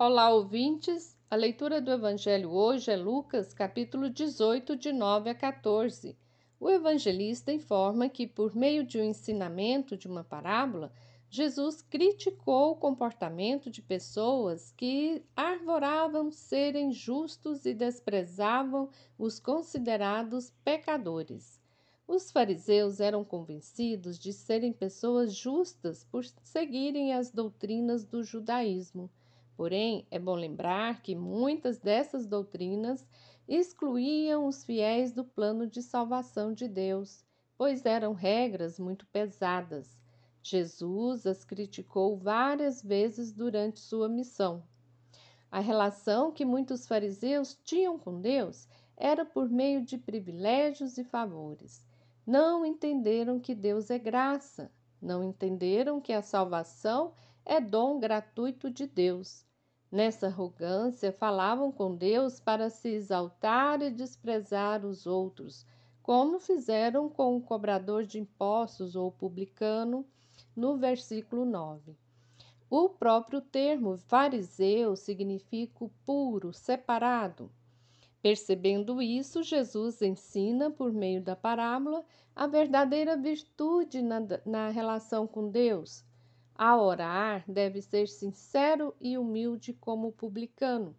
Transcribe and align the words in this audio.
Olá, 0.00 0.30
ouvintes. 0.30 1.18
A 1.28 1.34
leitura 1.34 1.80
do 1.80 1.90
Evangelho 1.90 2.50
hoje 2.52 2.88
é 2.88 2.96
Lucas, 2.96 3.52
capítulo 3.52 4.08
18, 4.08 4.76
de 4.76 4.92
9 4.92 5.30
a 5.30 5.34
14. 5.34 6.16
O 6.60 6.70
evangelista 6.70 7.52
informa 7.52 8.08
que, 8.08 8.24
por 8.24 8.54
meio 8.54 8.84
de 8.84 9.00
um 9.00 9.02
ensinamento 9.02 9.96
de 9.96 10.06
uma 10.06 10.22
parábola, 10.22 10.92
Jesus 11.28 11.82
criticou 11.82 12.70
o 12.70 12.76
comportamento 12.76 13.68
de 13.68 13.82
pessoas 13.82 14.70
que 14.70 15.20
arvoravam 15.34 16.30
serem 16.30 16.92
justos 16.92 17.66
e 17.66 17.74
desprezavam 17.74 18.90
os 19.18 19.40
considerados 19.40 20.52
pecadores. 20.62 21.60
Os 22.06 22.30
fariseus 22.30 23.00
eram 23.00 23.24
convencidos 23.24 24.16
de 24.16 24.32
serem 24.32 24.72
pessoas 24.72 25.34
justas 25.34 26.04
por 26.04 26.24
seguirem 26.44 27.14
as 27.14 27.32
doutrinas 27.32 28.04
do 28.04 28.22
judaísmo. 28.22 29.10
Porém, 29.58 30.06
é 30.08 30.20
bom 30.20 30.36
lembrar 30.36 31.02
que 31.02 31.16
muitas 31.16 31.80
dessas 31.80 32.28
doutrinas 32.28 33.04
excluíam 33.48 34.46
os 34.46 34.62
fiéis 34.62 35.10
do 35.10 35.24
plano 35.24 35.66
de 35.66 35.82
salvação 35.82 36.52
de 36.52 36.68
Deus, 36.68 37.24
pois 37.56 37.84
eram 37.84 38.12
regras 38.12 38.78
muito 38.78 39.04
pesadas. 39.08 39.98
Jesus 40.40 41.26
as 41.26 41.44
criticou 41.44 42.16
várias 42.16 42.80
vezes 42.80 43.32
durante 43.32 43.80
sua 43.80 44.08
missão. 44.08 44.62
A 45.50 45.58
relação 45.58 46.30
que 46.30 46.44
muitos 46.44 46.86
fariseus 46.86 47.58
tinham 47.64 47.98
com 47.98 48.20
Deus 48.20 48.68
era 48.96 49.24
por 49.24 49.50
meio 49.50 49.84
de 49.84 49.98
privilégios 49.98 50.96
e 50.98 51.02
favores. 51.02 51.84
Não 52.24 52.64
entenderam 52.64 53.40
que 53.40 53.56
Deus 53.56 53.90
é 53.90 53.98
graça, 53.98 54.70
não 55.02 55.24
entenderam 55.24 56.00
que 56.00 56.12
a 56.12 56.22
salvação 56.22 57.12
é 57.44 57.60
dom 57.60 57.98
gratuito 57.98 58.70
de 58.70 58.86
Deus. 58.86 59.47
Nessa 59.90 60.26
arrogância, 60.26 61.10
falavam 61.10 61.72
com 61.72 61.96
Deus 61.96 62.38
para 62.38 62.68
se 62.68 62.90
exaltar 62.90 63.80
e 63.80 63.90
desprezar 63.90 64.84
os 64.84 65.06
outros, 65.06 65.64
como 66.02 66.38
fizeram 66.38 67.08
com 67.08 67.36
o 67.36 67.40
cobrador 67.40 68.04
de 68.04 68.18
impostos 68.18 68.94
ou 68.94 69.10
publicano, 69.10 70.04
no 70.54 70.76
versículo 70.76 71.46
9. 71.46 71.96
O 72.68 72.90
próprio 72.90 73.40
termo 73.40 73.96
fariseu 73.96 74.94
significa 74.94 75.88
puro, 76.04 76.52
separado. 76.52 77.50
Percebendo 78.20 79.00
isso, 79.00 79.42
Jesus 79.42 80.02
ensina, 80.02 80.70
por 80.70 80.92
meio 80.92 81.22
da 81.22 81.34
parábola, 81.34 82.04
a 82.36 82.46
verdadeira 82.46 83.16
virtude 83.16 84.02
na, 84.02 84.20
na 84.44 84.68
relação 84.68 85.26
com 85.26 85.48
Deus 85.48 86.04
a 86.58 86.76
orar, 86.76 87.44
deve 87.46 87.80
ser 87.80 88.08
sincero 88.08 88.92
e 89.00 89.16
humilde 89.16 89.72
como 89.72 90.08
o 90.08 90.12
publicano, 90.12 90.96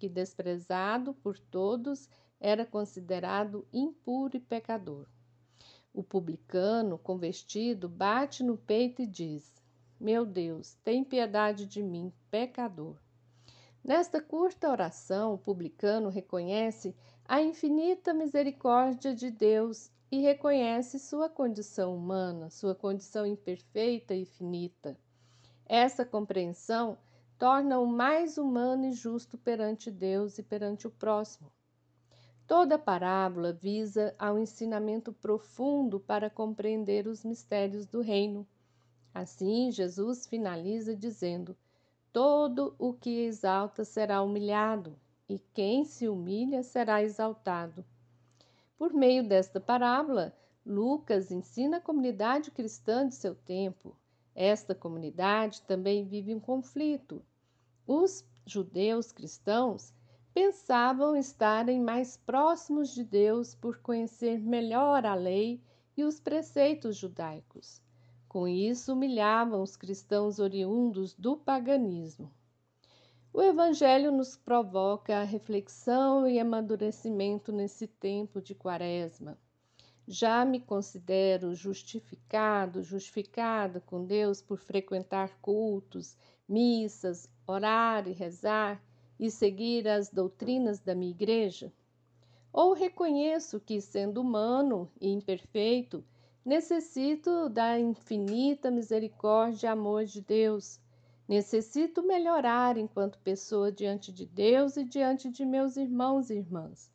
que, 0.00 0.08
desprezado 0.08 1.14
por 1.14 1.38
todos, 1.38 2.10
era 2.40 2.66
considerado 2.66 3.64
impuro 3.72 4.36
e 4.36 4.40
pecador. 4.40 5.06
O 5.94 6.02
publicano, 6.02 6.98
com 6.98 7.16
vestido, 7.16 7.88
bate 7.88 8.42
no 8.42 8.58
peito 8.58 9.00
e 9.00 9.06
diz: 9.06 9.54
Meu 9.98 10.26
Deus, 10.26 10.74
tem 10.82 11.04
piedade 11.04 11.66
de 11.66 11.84
mim, 11.84 12.12
pecador. 12.28 12.96
Nesta 13.82 14.20
curta 14.20 14.68
oração, 14.68 15.34
o 15.34 15.38
publicano 15.38 16.08
reconhece 16.08 16.96
a 17.24 17.40
infinita 17.40 18.12
misericórdia 18.12 19.14
de 19.14 19.30
Deus 19.30 19.90
e 20.10 20.20
reconhece 20.20 20.98
sua 20.98 21.28
condição 21.28 21.96
humana, 21.96 22.48
sua 22.50 22.74
condição 22.74 23.26
imperfeita 23.26 24.14
e 24.14 24.24
finita. 24.24 24.96
Essa 25.64 26.04
compreensão 26.04 26.96
torna-o 27.38 27.86
mais 27.86 28.38
humano 28.38 28.86
e 28.86 28.92
justo 28.92 29.36
perante 29.36 29.90
Deus 29.90 30.38
e 30.38 30.42
perante 30.42 30.86
o 30.86 30.90
próximo. 30.90 31.50
Toda 32.46 32.78
parábola 32.78 33.52
visa 33.52 34.14
ao 34.16 34.38
ensinamento 34.38 35.12
profundo 35.12 35.98
para 35.98 36.30
compreender 36.30 37.08
os 37.08 37.24
mistérios 37.24 37.86
do 37.86 38.00
reino. 38.00 38.46
Assim, 39.12 39.72
Jesus 39.72 40.26
finaliza 40.26 40.94
dizendo: 40.94 41.56
Todo 42.12 42.76
o 42.78 42.92
que 42.92 43.24
exalta 43.24 43.84
será 43.84 44.22
humilhado, 44.22 44.96
e 45.28 45.40
quem 45.52 45.84
se 45.84 46.08
humilha 46.08 46.62
será 46.62 47.02
exaltado. 47.02 47.84
Por 48.78 48.92
meio 48.92 49.26
desta 49.26 49.58
parábola, 49.58 50.36
Lucas 50.64 51.30
ensina 51.30 51.78
a 51.78 51.80
comunidade 51.80 52.50
cristã 52.50 53.08
de 53.08 53.14
seu 53.14 53.34
tempo. 53.34 53.96
Esta 54.34 54.74
comunidade 54.74 55.62
também 55.62 56.04
vive 56.04 56.34
um 56.34 56.40
conflito. 56.40 57.24
Os 57.86 58.22
judeus 58.44 59.12
cristãos 59.12 59.94
pensavam 60.34 61.16
estarem 61.16 61.80
mais 61.80 62.18
próximos 62.18 62.92
de 62.94 63.02
Deus 63.02 63.54
por 63.54 63.78
conhecer 63.78 64.38
melhor 64.38 65.06
a 65.06 65.14
lei 65.14 65.62
e 65.96 66.04
os 66.04 66.20
preceitos 66.20 66.96
judaicos. 66.96 67.80
Com 68.28 68.46
isso, 68.46 68.92
humilhavam 68.92 69.62
os 69.62 69.76
cristãos 69.76 70.38
oriundos 70.38 71.14
do 71.14 71.38
paganismo. 71.38 72.30
O 73.36 73.42
Evangelho 73.42 74.10
nos 74.10 74.34
provoca 74.34 75.18
a 75.18 75.22
reflexão 75.22 76.26
e 76.26 76.40
amadurecimento 76.40 77.52
nesse 77.52 77.86
tempo 77.86 78.40
de 78.40 78.54
Quaresma. 78.54 79.38
Já 80.08 80.42
me 80.42 80.58
considero 80.58 81.54
justificado, 81.54 82.82
justificada 82.82 83.78
com 83.78 84.06
Deus 84.06 84.40
por 84.40 84.56
frequentar 84.56 85.38
cultos, 85.42 86.16
missas, 86.48 87.28
orar 87.46 88.08
e 88.08 88.12
rezar 88.12 88.82
e 89.20 89.30
seguir 89.30 89.86
as 89.86 90.08
doutrinas 90.08 90.80
da 90.80 90.94
minha 90.94 91.10
igreja? 91.10 91.70
Ou 92.50 92.72
reconheço 92.72 93.60
que, 93.60 93.82
sendo 93.82 94.22
humano 94.22 94.90
e 94.98 95.10
imperfeito, 95.10 96.02
necessito 96.42 97.50
da 97.50 97.78
infinita 97.78 98.70
misericórdia 98.70 99.66
e 99.66 99.68
amor 99.68 100.06
de 100.06 100.22
Deus 100.22 100.80
Necessito 101.28 102.06
melhorar 102.06 102.76
enquanto 102.76 103.18
pessoa 103.18 103.72
diante 103.72 104.12
de 104.12 104.24
Deus 104.24 104.76
e 104.76 104.84
diante 104.84 105.28
de 105.28 105.44
meus 105.44 105.76
irmãos 105.76 106.30
e 106.30 106.34
irmãs, 106.34 106.88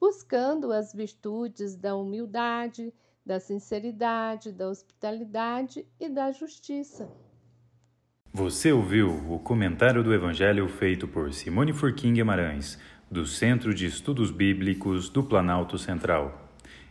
buscando 0.00 0.72
as 0.72 0.94
virtudes 0.94 1.76
da 1.76 1.94
humildade, 1.94 2.92
da 3.24 3.38
sinceridade, 3.38 4.52
da 4.52 4.68
hospitalidade 4.68 5.86
e 6.00 6.08
da 6.08 6.32
justiça. 6.32 7.10
Você 8.32 8.72
ouviu 8.72 9.10
o 9.30 9.38
comentário 9.38 10.02
do 10.02 10.12
Evangelho 10.12 10.66
feito 10.66 11.06
por 11.06 11.32
Simone 11.32 11.72
Furquim 11.72 12.14
Guimarães, 12.14 12.78
do 13.10 13.26
Centro 13.26 13.72
de 13.74 13.86
Estudos 13.86 14.30
Bíblicos 14.30 15.08
do 15.08 15.22
Planalto 15.22 15.78
Central. 15.78 16.50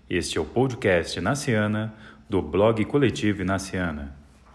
Este 0.09 0.37
é 0.37 0.41
o 0.41 0.45
podcast 0.45 1.19
Naciana, 1.19 1.93
do 2.29 2.41
blog 2.41 2.85
Coletivo 2.85 3.43
Naciana. 3.43 4.22